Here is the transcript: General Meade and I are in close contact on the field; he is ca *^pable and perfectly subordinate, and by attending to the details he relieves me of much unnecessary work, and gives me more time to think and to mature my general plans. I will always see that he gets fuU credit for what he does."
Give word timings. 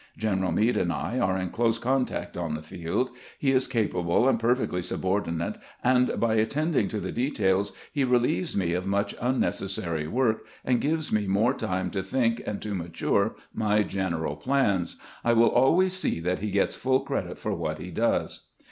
General 0.17 0.51
Meade 0.51 0.77
and 0.77 0.91
I 0.91 1.19
are 1.19 1.37
in 1.37 1.51
close 1.51 1.77
contact 1.77 2.35
on 2.35 2.55
the 2.55 2.63
field; 2.63 3.11
he 3.37 3.51
is 3.51 3.67
ca 3.67 3.87
*^pable 3.87 4.27
and 4.27 4.39
perfectly 4.39 4.81
subordinate, 4.81 5.59
and 5.83 6.19
by 6.19 6.33
attending 6.33 6.87
to 6.87 6.99
the 6.99 7.11
details 7.11 7.71
he 7.93 8.03
relieves 8.03 8.57
me 8.57 8.73
of 8.73 8.87
much 8.87 9.13
unnecessary 9.21 10.07
work, 10.07 10.43
and 10.65 10.81
gives 10.81 11.11
me 11.13 11.27
more 11.27 11.53
time 11.53 11.91
to 11.91 12.01
think 12.01 12.41
and 12.47 12.63
to 12.63 12.73
mature 12.73 13.35
my 13.53 13.83
general 13.83 14.35
plans. 14.35 14.95
I 15.23 15.33
will 15.33 15.51
always 15.51 15.93
see 15.93 16.19
that 16.21 16.39
he 16.39 16.49
gets 16.49 16.75
fuU 16.75 17.05
credit 17.05 17.37
for 17.37 17.53
what 17.53 17.77
he 17.77 17.91
does." 17.91 18.47